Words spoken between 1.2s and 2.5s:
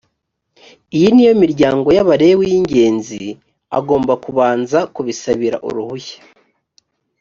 yo miryango y abalewi